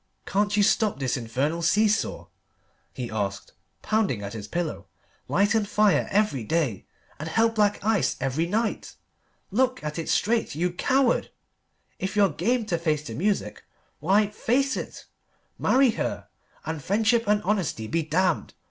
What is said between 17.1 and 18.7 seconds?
and honesty be damned!